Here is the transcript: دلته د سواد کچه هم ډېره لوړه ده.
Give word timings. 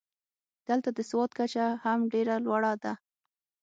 دلته 0.67 0.89
د 0.93 0.99
سواد 1.09 1.31
کچه 1.39 1.65
هم 1.83 1.99
ډېره 2.13 2.35
لوړه 2.45 2.71
ده. 2.83 2.93